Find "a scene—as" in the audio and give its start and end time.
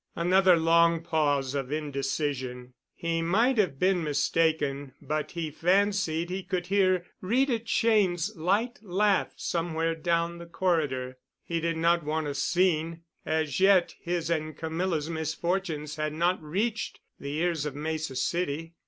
12.25-13.59